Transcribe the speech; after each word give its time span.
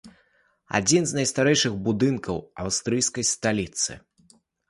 Адзін 0.79 1.03
з 1.09 1.17
найстарэйшых 1.17 1.73
будынкаў 1.89 2.41
аўстрыйскай 2.65 3.29
сталіцы. 3.35 3.91